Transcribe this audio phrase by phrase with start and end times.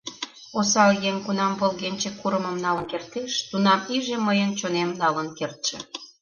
[0.59, 5.77] Осал еҥ кунам Волгенче курымым налын кертеш, тунам иже мыйын чонем налын кертше.